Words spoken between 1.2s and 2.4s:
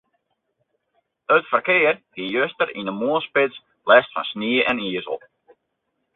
It ferkear hie